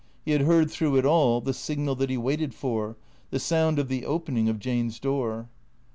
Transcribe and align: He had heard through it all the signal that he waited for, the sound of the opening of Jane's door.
He 0.25 0.31
had 0.31 0.41
heard 0.41 0.71
through 0.71 0.95
it 0.97 1.05
all 1.05 1.41
the 1.41 1.53
signal 1.53 1.93
that 1.97 2.09
he 2.09 2.17
waited 2.17 2.55
for, 2.55 2.97
the 3.29 3.37
sound 3.37 3.77
of 3.77 3.87
the 3.87 4.03
opening 4.03 4.49
of 4.49 4.57
Jane's 4.57 4.99
door. 4.99 5.47